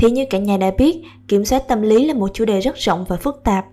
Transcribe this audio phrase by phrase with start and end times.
[0.00, 2.76] Thì như cả nhà đã biết, kiểm soát tâm lý là một chủ đề rất
[2.76, 3.66] rộng và phức tạp.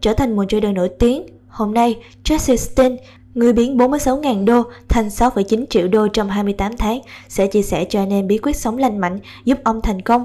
[0.00, 2.96] Trở thành một trader nổi tiếng, hôm nay Jesse Stein,
[3.34, 8.00] người biến 46.000 đô thành 6,9 triệu đô trong 28 tháng, sẽ chia sẻ cho
[8.02, 10.24] anh em bí quyết sống lành mạnh giúp ông thành công.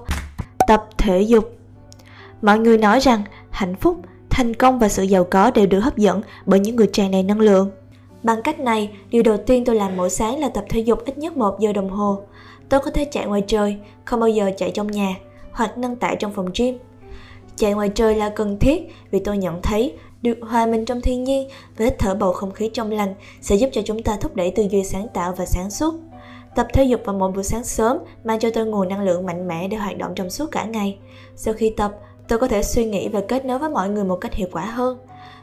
[0.67, 1.57] Tập thể dục
[2.41, 3.97] Mọi người nói rằng hạnh phúc,
[4.29, 7.23] thành công và sự giàu có đều được hấp dẫn bởi những người tràn đầy
[7.23, 7.71] năng lượng.
[8.23, 11.17] Bằng cách này, điều đầu tiên tôi làm mỗi sáng là tập thể dục ít
[11.17, 12.19] nhất 1 giờ đồng hồ.
[12.69, 15.15] Tôi có thể chạy ngoài trời, không bao giờ chạy trong nhà,
[15.55, 16.77] hoặc nâng tại trong phòng gym.
[17.55, 21.23] Chạy ngoài trời là cần thiết vì tôi nhận thấy được hòa mình trong thiên
[21.23, 24.35] nhiên và hít thở bầu không khí trong lành sẽ giúp cho chúng ta thúc
[24.35, 25.95] đẩy tư duy sáng tạo và sáng suốt.
[26.55, 29.47] Tập thể dục vào mỗi buổi sáng sớm mang cho tôi nguồn năng lượng mạnh
[29.47, 30.97] mẽ để hoạt động trong suốt cả ngày.
[31.35, 31.91] Sau khi tập,
[32.27, 34.65] tôi có thể suy nghĩ và kết nối với mọi người một cách hiệu quả
[34.65, 34.97] hơn.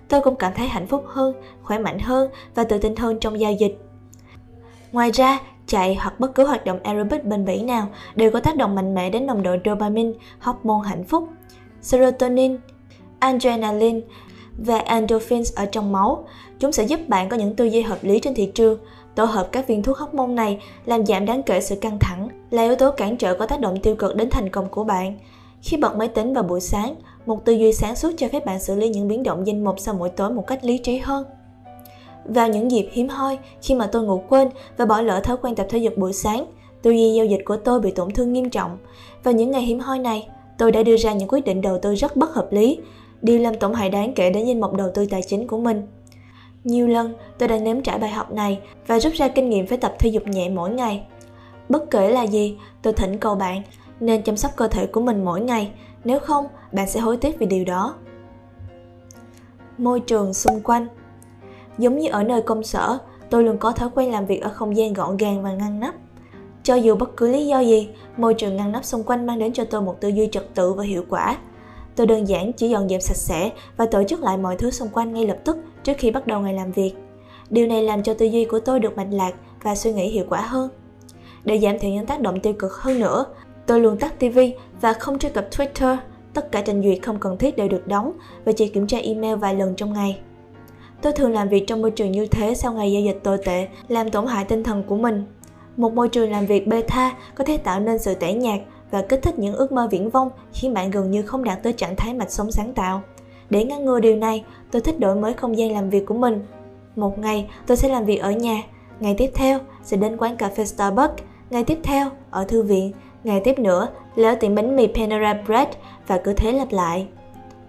[0.09, 3.41] Tôi cũng cảm thấy hạnh phúc hơn, khỏe mạnh hơn và tự tin hơn trong
[3.41, 3.79] giao dịch.
[4.93, 8.57] Ngoài ra, chạy hoặc bất cứ hoạt động aerobic bền bỉ nào đều có tác
[8.57, 11.29] động mạnh mẽ đến nồng độ dopamine, hormone hạnh phúc,
[11.81, 12.57] serotonin,
[13.19, 14.01] adrenaline
[14.59, 16.27] và endorphins ở trong máu.
[16.59, 18.79] Chúng sẽ giúp bạn có những tư duy hợp lý trên thị trường.
[19.15, 22.63] Tổ hợp các viên thuốc hormone này làm giảm đáng kể sự căng thẳng, là
[22.63, 25.19] yếu tố cản trở có tác động tiêu cực đến thành công của bạn.
[25.63, 26.95] Khi bật máy tính vào buổi sáng,
[27.27, 29.75] một tư duy sáng suốt cho phép bạn xử lý những biến động danh mục
[29.79, 31.25] sau mỗi tối một cách lý trí hơn.
[32.25, 35.55] Vào những dịp hiếm hoi, khi mà tôi ngủ quên và bỏ lỡ thói quen
[35.55, 36.47] tập thể dục buổi sáng,
[36.83, 38.79] tư duy giao dịch của tôi bị tổn thương nghiêm trọng.
[39.23, 40.29] Vào những ngày hiếm hoi này,
[40.59, 42.79] tôi đã đưa ra những quyết định đầu tư rất bất hợp lý,
[43.23, 45.87] điều làm tổn hại đáng kể đến danh mục đầu tư tài chính của mình.
[46.65, 49.79] Nhiều lần, tôi đã nếm trải bài học này và rút ra kinh nghiệm phải
[49.79, 51.03] tập thể dục nhẹ mỗi ngày.
[51.69, 53.63] Bất kể là gì, tôi thỉnh cầu bạn
[54.01, 55.71] nên chăm sóc cơ thể của mình mỗi ngày,
[56.05, 57.95] nếu không, bạn sẽ hối tiếc vì điều đó.
[59.79, 60.87] Môi trường xung quanh
[61.79, 62.99] Giống như ở nơi công sở,
[63.31, 65.95] tôi luôn có thói quen làm việc ở không gian gọn gàng và ngăn nắp.
[66.63, 69.53] Cho dù bất cứ lý do gì, môi trường ngăn nắp xung quanh mang đến
[69.53, 71.37] cho tôi một tư duy trật tự và hiệu quả.
[71.97, 74.89] Tôi đơn giản chỉ dọn dẹp sạch sẽ và tổ chức lại mọi thứ xung
[74.89, 76.95] quanh ngay lập tức trước khi bắt đầu ngày làm việc.
[77.51, 80.25] Điều này làm cho tư duy của tôi được mạch lạc và suy nghĩ hiệu
[80.29, 80.71] quả hơn.
[81.45, 83.25] Để giảm thiểu những tác động tiêu cực hơn nữa,
[83.67, 84.39] tôi luôn tắt TV
[84.81, 85.97] và không truy cập Twitter.
[86.35, 88.13] Tất cả trình duyệt không cần thiết đều được đóng
[88.45, 90.21] và chỉ kiểm tra email vài lần trong ngày.
[91.03, 93.69] Tôi thường làm việc trong môi trường như thế sau ngày giao dịch tồi tệ,
[93.89, 95.25] làm tổn hại tinh thần của mình.
[95.77, 99.23] Một môi trường làm việc beta có thể tạo nên sự tẻ nhạt và kích
[99.23, 102.15] thích những ước mơ viễn vông khiến bạn gần như không đạt tới trạng thái
[102.15, 103.03] mạch sống sáng tạo.
[103.51, 106.47] Để ngăn ngừa điều này, tôi thích đổi mới không gian làm việc của mình.
[106.97, 108.63] Một ngày, tôi sẽ làm việc ở nhà,
[109.01, 112.93] ngày tiếp theo sẽ đến quán cà phê Starbucks, ngày tiếp theo ở thư viện,
[113.25, 115.69] ngày tiếp nữa là ở tiệm bánh mì Panera Bread
[116.07, 117.07] và cứ thế lặp lại.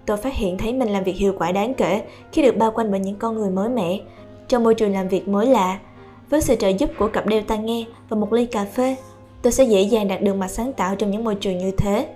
[0.05, 2.91] Tôi phát hiện thấy mình làm việc hiệu quả đáng kể khi được bao quanh
[2.91, 3.99] bởi những con người mới mẻ,
[4.47, 5.79] trong môi trường làm việc mới lạ.
[6.29, 8.95] Với sự trợ giúp của cặp đeo tai nghe và một ly cà phê,
[9.41, 12.07] tôi sẽ dễ dàng đạt được mặt sáng tạo trong những môi trường như thế.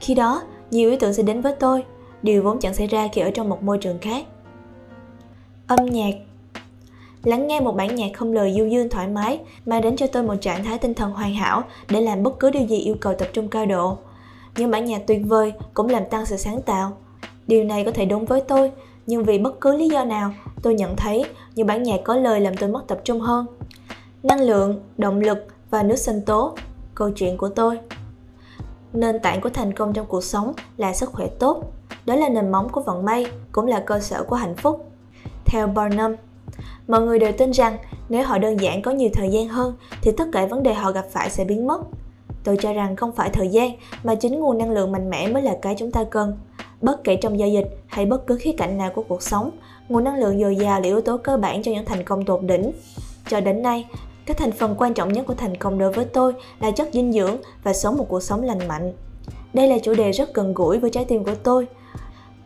[0.00, 1.84] Khi đó, nhiều ý tưởng sẽ đến với tôi,
[2.22, 4.24] điều vốn chẳng xảy ra khi ở trong một môi trường khác.
[5.66, 6.14] Âm nhạc
[7.24, 10.22] Lắng nghe một bản nhạc không lời du dương thoải mái mang đến cho tôi
[10.22, 13.14] một trạng thái tinh thần hoàn hảo để làm bất cứ điều gì yêu cầu
[13.14, 13.98] tập trung cao độ.
[14.56, 16.96] Những bản nhạc tuyệt vời cũng làm tăng sự sáng tạo.
[17.50, 18.72] Điều này có thể đúng với tôi,
[19.06, 21.24] nhưng vì bất cứ lý do nào, tôi nhận thấy
[21.54, 23.46] những bản nhạc có lời làm tôi mất tập trung hơn.
[24.22, 25.38] Năng lượng, động lực
[25.70, 26.54] và nước sinh tố,
[26.94, 27.78] câu chuyện của tôi.
[28.92, 31.72] Nền tảng của thành công trong cuộc sống là sức khỏe tốt.
[32.06, 34.90] Đó là nền móng của vận may, cũng là cơ sở của hạnh phúc.
[35.44, 36.16] Theo Barnum,
[36.88, 37.78] mọi người đều tin rằng
[38.08, 40.92] nếu họ đơn giản có nhiều thời gian hơn thì tất cả vấn đề họ
[40.92, 41.80] gặp phải sẽ biến mất.
[42.44, 43.70] Tôi cho rằng không phải thời gian
[44.04, 46.38] mà chính nguồn năng lượng mạnh mẽ mới là cái chúng ta cần.
[46.80, 49.50] Bất kể trong giao dịch hay bất cứ khía cạnh nào của cuộc sống,
[49.88, 52.42] nguồn năng lượng dồi dào là yếu tố cơ bản cho những thành công tột
[52.42, 52.72] đỉnh.
[53.28, 53.86] Cho đến nay,
[54.26, 57.12] các thành phần quan trọng nhất của thành công đối với tôi là chất dinh
[57.12, 58.92] dưỡng và sống một cuộc sống lành mạnh.
[59.52, 61.66] Đây là chủ đề rất gần gũi với trái tim của tôi.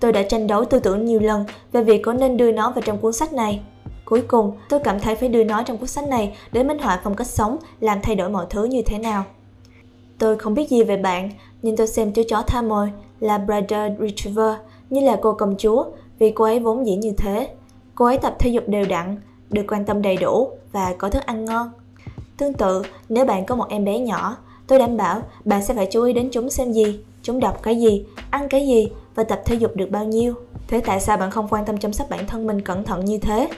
[0.01, 2.83] Tôi đã tranh đấu tư tưởng nhiều lần về việc có nên đưa nó vào
[2.83, 3.61] trong cuốn sách này.
[4.05, 7.01] Cuối cùng, tôi cảm thấy phải đưa nó trong cuốn sách này để minh họa
[7.05, 9.25] phong cách sống, làm thay đổi mọi thứ như thế nào.
[10.19, 11.31] Tôi không biết gì về bạn,
[11.63, 12.91] nhưng tôi xem chú chó tha mồi
[13.25, 13.47] là
[14.01, 14.55] Retriever
[14.91, 15.85] như là cô công chúa
[16.19, 17.49] vì cô ấy vốn dĩ như thế.
[17.95, 19.17] Cô ấy tập thể dục đều đặn,
[19.51, 21.71] được quan tâm đầy đủ và có thức ăn ngon.
[22.37, 24.37] Tương tự, nếu bạn có một em bé nhỏ,
[24.67, 27.81] tôi đảm bảo bạn sẽ phải chú ý đến chúng xem gì, chúng đọc cái
[27.81, 30.35] gì, ăn cái gì và tập thể dục được bao nhiêu.
[30.69, 33.19] Thế tại sao bạn không quan tâm chăm sóc bản thân mình cẩn thận như
[33.19, 33.49] thế?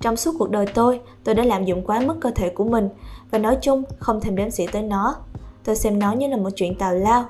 [0.00, 2.88] Trong suốt cuộc đời tôi, tôi đã lạm dụng quá mức cơ thể của mình
[3.30, 5.16] và nói chung không thèm đếm xỉa tới nó.
[5.64, 7.24] Tôi xem nó như là một chuyện tào lao.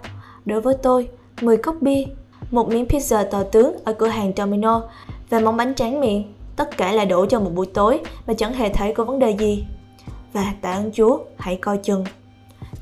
[0.45, 1.09] Đối với tôi,
[1.41, 2.05] 10 cốc bia,
[2.51, 4.83] một miếng pizza to tướng ở cửa hàng Domino
[5.31, 6.35] và món bánh tráng miệng.
[6.57, 9.31] Tất cả là đổ cho một buổi tối mà chẳng hề thấy có vấn đề
[9.31, 9.65] gì.
[10.33, 12.05] Và tạ ơn Chúa, hãy coi chừng.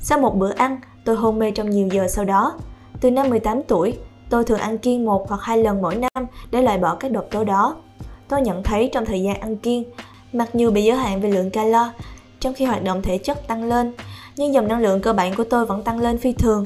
[0.00, 2.54] Sau một bữa ăn, tôi hôn mê trong nhiều giờ sau đó.
[3.00, 3.98] Từ năm 18 tuổi,
[4.30, 7.24] tôi thường ăn kiêng một hoặc hai lần mỗi năm để loại bỏ các độc
[7.30, 7.76] tố đó.
[8.28, 9.84] Tôi nhận thấy trong thời gian ăn kiêng,
[10.32, 11.90] mặc dù bị giới hạn về lượng calo,
[12.40, 13.92] trong khi hoạt động thể chất tăng lên,
[14.36, 16.64] nhưng dòng năng lượng cơ bản của tôi vẫn tăng lên phi thường.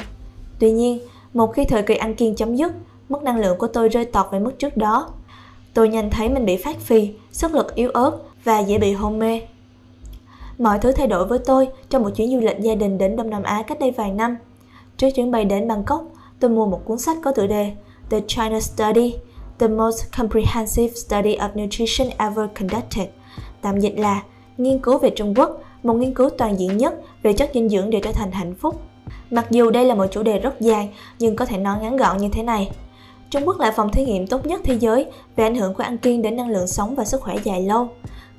[0.58, 0.98] Tuy nhiên,
[1.34, 2.72] một khi thời kỳ ăn kiêng chấm dứt,
[3.08, 5.08] mức năng lượng của tôi rơi tọt về mức trước đó.
[5.74, 9.18] Tôi nhanh thấy mình bị phát phì, sức lực yếu ớt và dễ bị hôn
[9.18, 9.40] mê.
[10.58, 13.30] Mọi thứ thay đổi với tôi trong một chuyến du lịch gia đình đến Đông
[13.30, 14.36] Nam Á cách đây vài năm.
[14.96, 16.04] Trước chuyến bay đến Bangkok,
[16.40, 17.72] tôi mua một cuốn sách có tựa đề
[18.10, 19.14] The China Study,
[19.58, 23.08] The Most Comprehensive Study of Nutrition Ever Conducted,
[23.62, 24.22] tạm dịch là
[24.58, 27.90] Nghiên cứu về Trung Quốc, một nghiên cứu toàn diện nhất về chất dinh dưỡng
[27.90, 28.80] để trở thành hạnh phúc.
[29.30, 32.16] Mặc dù đây là một chủ đề rất dài, nhưng có thể nói ngắn gọn
[32.16, 32.70] như thế này.
[33.30, 35.06] Trung Quốc là phòng thí nghiệm tốt nhất thế giới
[35.36, 37.88] về ảnh hưởng của ăn kiêng đến năng lượng sống và sức khỏe dài lâu.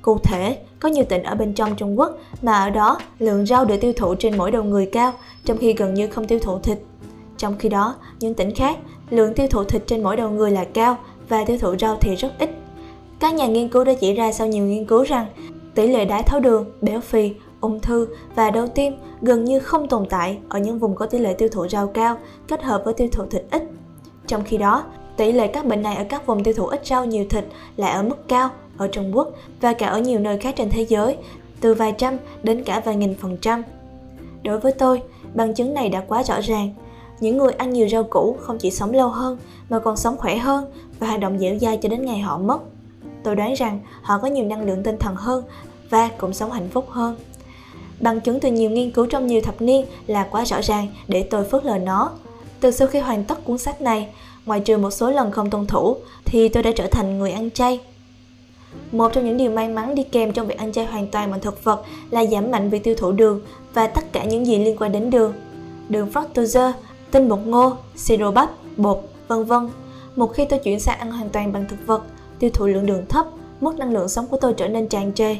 [0.02, 3.64] Cụ thể, có nhiều tỉnh ở bên trong Trung Quốc mà ở đó lượng rau
[3.64, 5.12] được tiêu thụ trên mỗi đầu người cao,
[5.44, 6.78] trong khi gần như không tiêu thụ thịt.
[7.36, 8.78] Trong khi đó, những tỉnh khác,
[9.10, 10.96] lượng tiêu thụ thịt trên mỗi đầu người là cao
[11.28, 12.50] và tiêu thụ rau thì rất ít.
[13.20, 15.26] Các nhà nghiên cứu đã chỉ ra sau nhiều nghiên cứu rằng
[15.74, 19.88] tỷ lệ đái tháo đường, béo phì, ung thư và đau tim gần như không
[19.88, 22.16] tồn tại ở những vùng có tỷ lệ tiêu thụ rau cao
[22.48, 23.62] kết hợp với tiêu thụ thịt ít.
[24.26, 24.84] Trong khi đó,
[25.16, 27.44] tỷ lệ các bệnh này ở các vùng tiêu thụ ít rau nhiều thịt
[27.76, 29.28] lại ở mức cao ở Trung Quốc
[29.60, 31.16] và cả ở nhiều nơi khác trên thế giới,
[31.60, 33.62] từ vài trăm đến cả vài nghìn phần trăm.
[34.44, 35.02] Đối với tôi,
[35.34, 36.74] bằng chứng này đã quá rõ ràng.
[37.20, 40.36] Những người ăn nhiều rau củ không chỉ sống lâu hơn mà còn sống khỏe
[40.36, 40.64] hơn
[40.98, 42.58] và hoạt động dẻo dai cho đến ngày họ mất.
[43.22, 45.44] Tôi đoán rằng họ có nhiều năng lượng tinh thần hơn
[45.90, 47.16] và cũng sống hạnh phúc hơn.
[48.00, 51.22] Bằng chứng từ nhiều nghiên cứu trong nhiều thập niên là quá rõ ràng để
[51.22, 52.10] tôi phớt lờ nó.
[52.60, 54.08] Từ sau khi hoàn tất cuốn sách này,
[54.46, 57.50] ngoài trừ một số lần không tuân thủ, thì tôi đã trở thành người ăn
[57.50, 57.80] chay.
[58.92, 61.40] Một trong những điều may mắn đi kèm trong việc ăn chay hoàn toàn bằng
[61.40, 63.40] thực vật là giảm mạnh việc tiêu thụ đường
[63.74, 65.32] và tất cả những gì liên quan đến đường.
[65.88, 66.72] Đường fructose,
[67.10, 68.98] tinh bột ngô, siro bắp, bột,
[69.28, 69.68] vân vân.
[70.16, 72.02] Một khi tôi chuyển sang ăn hoàn toàn bằng thực vật,
[72.38, 73.26] tiêu thụ lượng đường thấp,
[73.60, 75.36] mức năng lượng sống của tôi trở nên tràn trề.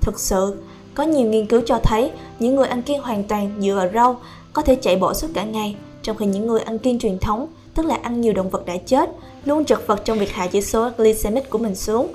[0.00, 0.56] Thực sự,
[0.96, 4.20] có nhiều nghiên cứu cho thấy những người ăn kiêng hoàn toàn dựa vào rau
[4.52, 7.46] có thể chạy bộ suốt cả ngày, trong khi những người ăn kiêng truyền thống,
[7.74, 9.10] tức là ăn nhiều động vật đã chết,
[9.44, 12.12] luôn trật vật trong việc hạ chỉ số glycemic của mình xuống.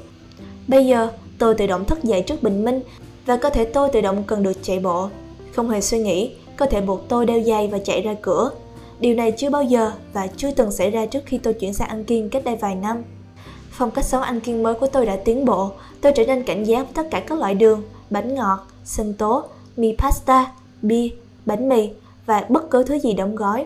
[0.67, 1.07] Bây giờ,
[1.37, 2.81] tôi tự động thức dậy trước bình minh
[3.25, 5.09] và cơ thể tôi tự động cần được chạy bộ.
[5.55, 8.51] Không hề suy nghĩ, cơ thể buộc tôi đeo giày và chạy ra cửa.
[8.99, 11.87] Điều này chưa bao giờ và chưa từng xảy ra trước khi tôi chuyển sang
[11.87, 13.03] ăn kiêng cách đây vài năm.
[13.71, 16.63] Phong cách sống ăn kiêng mới của tôi đã tiến bộ, tôi trở nên cảnh
[16.63, 19.43] giác với tất cả các loại đường, bánh ngọt, sinh tố,
[19.77, 20.51] mì pasta,
[20.81, 21.09] bia,
[21.45, 21.89] bánh mì
[22.25, 23.65] và bất cứ thứ gì đóng gói.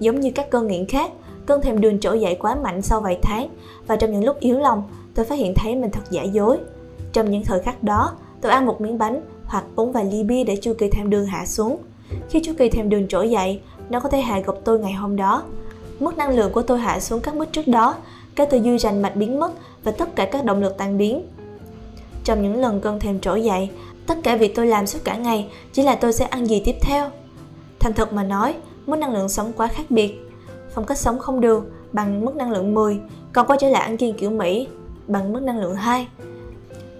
[0.00, 1.10] Giống như các cơn nghiện khác,
[1.46, 3.48] cơn thèm đường trỗi dậy quá mạnh sau vài tháng
[3.86, 4.82] và trong những lúc yếu lòng,
[5.14, 6.58] tôi phát hiện thấy mình thật giả dối.
[7.12, 10.44] Trong những thời khắc đó, tôi ăn một miếng bánh hoặc uống vài ly bia
[10.44, 11.76] để chu kỳ thèm đường hạ xuống.
[12.30, 15.16] Khi chu kỳ thèm đường trỗi dậy, nó có thể hạ gục tôi ngày hôm
[15.16, 15.42] đó.
[16.00, 17.94] Mức năng lượng của tôi hạ xuống các mức trước đó,
[18.34, 19.52] cái tư duy rành mạch biến mất
[19.84, 21.22] và tất cả các động lực tan biến.
[22.24, 23.70] Trong những lần cơn thèm trỗi dậy,
[24.08, 26.74] tất cả việc tôi làm suốt cả ngày chỉ là tôi sẽ ăn gì tiếp
[26.80, 27.10] theo.
[27.78, 28.54] Thành thật mà nói,
[28.86, 30.18] mức năng lượng sống quá khác biệt.
[30.74, 33.00] Phong cách sống không đường bằng mức năng lượng 10,
[33.32, 34.68] còn quay trở lại ăn kiêng kiểu Mỹ
[35.06, 36.08] bằng mức năng lượng 2.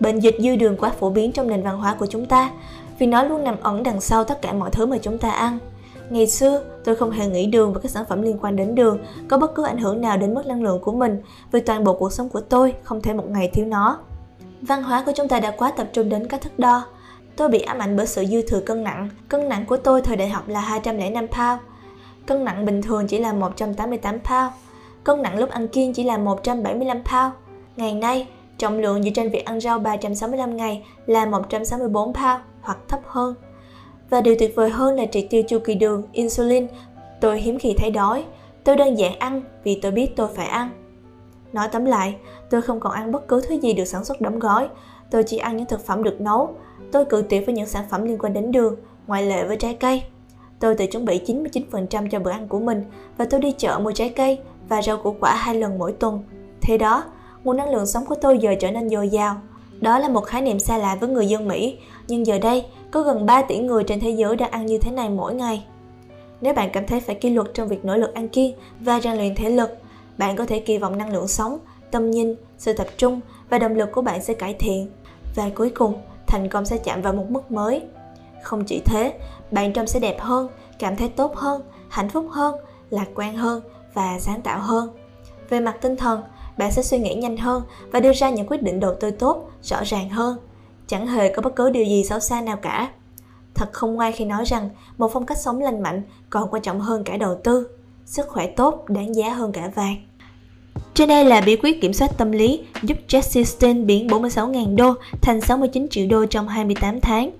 [0.01, 2.51] Bệnh dịch dư đường quá phổ biến trong nền văn hóa của chúng ta,
[2.99, 5.59] vì nó luôn nằm ẩn đằng sau tất cả mọi thứ mà chúng ta ăn.
[6.11, 8.99] Ngày xưa, tôi không hề nghĩ đường và các sản phẩm liên quan đến đường
[9.29, 11.93] có bất cứ ảnh hưởng nào đến mức năng lượng của mình, vì toàn bộ
[11.93, 13.99] cuộc sống của tôi không thể một ngày thiếu nó.
[14.61, 16.85] Văn hóa của chúng ta đã quá tập trung đến các thước đo.
[17.39, 19.09] Tôi bị ám ảnh bởi sự dư thừa cân nặng.
[19.29, 21.61] Cân nặng của tôi thời đại học là 205 pound.
[22.27, 24.53] Cân nặng bình thường chỉ là 188 pound.
[25.05, 27.33] Cân nặng lúc ăn kiêng chỉ là 175 pound.
[27.77, 28.27] Ngày nay,
[28.59, 33.35] trọng lượng dựa trên việc ăn rau 365 ngày là 164 pound hoặc thấp hơn.
[34.11, 36.67] Và điều tuyệt vời hơn là triệt tiêu chu kỳ đường, insulin.
[37.21, 38.25] Tôi hiếm khi thấy đói.
[38.65, 40.71] Tôi đơn giản ăn vì tôi biết tôi phải ăn.
[41.53, 42.17] Nói tóm lại,
[42.51, 44.69] tôi không còn ăn bất cứ thứ gì được sản xuất đóng gói.
[45.11, 46.55] Tôi chỉ ăn những thực phẩm được nấu.
[46.93, 48.77] Tôi cự tuyệt với những sản phẩm liên quan đến đường,
[49.07, 50.03] ngoại lệ với trái cây.
[50.61, 52.85] Tôi tự chuẩn bị 99% cho bữa ăn của mình
[53.17, 54.39] và tôi đi chợ mua trái cây
[54.69, 56.23] và rau củ quả hai lần mỗi tuần.
[56.61, 57.05] Thế đó,
[57.45, 59.37] nguồn năng lượng sống của tôi giờ trở nên dồi dào.
[59.81, 61.79] Đó là một khái niệm xa lạ với người dân Mỹ,
[62.09, 64.91] nhưng giờ đây có gần 3 tỷ người trên thế giới đang ăn như thế
[64.91, 65.65] này mỗi ngày.
[66.41, 69.17] Nếu bạn cảm thấy phải kỷ luật trong việc nỗ lực ăn kiêng và rèn
[69.17, 69.79] luyện thể lực,
[70.19, 71.59] bạn có thể kỳ vọng năng lượng sống,
[71.91, 73.21] tâm nhìn, sự tập trung
[73.51, 74.91] và động lực của bạn sẽ cải thiện.
[75.35, 75.95] Và cuối cùng,
[76.27, 77.83] thành công sẽ chạm vào một mức mới.
[78.43, 79.19] Không chỉ thế,
[79.51, 80.49] bạn trông sẽ đẹp hơn,
[80.79, 82.55] cảm thấy tốt hơn, hạnh phúc hơn,
[82.91, 83.63] lạc quan hơn
[83.95, 84.91] và sáng tạo hơn.
[85.49, 86.23] Về mặt tinh thần,
[86.59, 89.51] bạn sẽ suy nghĩ nhanh hơn và đưa ra những quyết định đầu tư tốt,
[89.63, 90.39] rõ ràng hơn.
[90.87, 92.91] Chẳng hề có bất cứ điều gì xấu xa nào cả.
[93.55, 96.81] Thật không ngoai khi nói rằng một phong cách sống lành mạnh còn quan trọng
[96.81, 97.69] hơn cả đầu tư.
[98.05, 100.08] sức khỏe tốt đáng giá hơn cả vàng.
[100.95, 104.95] Trên đây là bí quyết kiểm soát tâm lý, giúp Jesse Stein biến 46.000 đô
[105.23, 107.31] thành 69 triệu đô trong 28 tháng.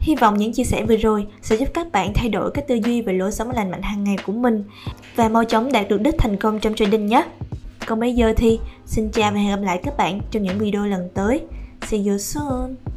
[0.00, 2.78] Hy vọng những chia sẻ vừa rồi sẽ giúp các bạn thay đổi cách tư
[2.84, 4.64] duy về lối sống lành mạnh hàng ngày của mình
[5.16, 7.24] và mau chóng đạt được đích thành công trong trading nhé.
[7.86, 10.86] Còn bây giờ thì, xin chào và hẹn gặp lại các bạn trong những video
[10.86, 11.40] lần tới.
[11.86, 12.96] See you soon!